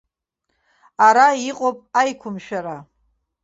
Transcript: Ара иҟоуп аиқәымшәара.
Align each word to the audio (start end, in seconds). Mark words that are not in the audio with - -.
Ара 1.07 1.27
иҟоуп 1.49 1.77
аиқәымшәара. 1.99 2.77